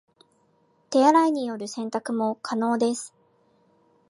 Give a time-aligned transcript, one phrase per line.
[0.91, 3.13] 手洗いによる洗濯も可能です